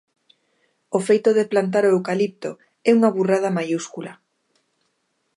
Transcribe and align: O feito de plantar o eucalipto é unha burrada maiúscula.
O 0.97 0.99
feito 1.07 1.29
de 1.37 1.49
plantar 1.51 1.83
o 1.85 1.91
eucalipto 1.95 2.51
é 2.89 2.91
unha 2.97 3.13
burrada 3.17 3.55
maiúscula. 3.57 4.11